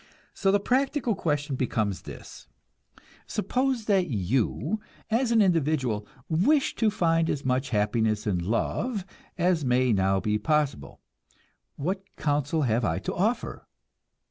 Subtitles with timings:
[0.33, 2.47] So the practical question becomes this:
[3.27, 4.79] Suppose that you,
[5.11, 9.05] as an individual, wish to find as much happiness in love
[9.37, 11.01] as may now be possible,
[11.75, 13.67] what counsel have I to offer?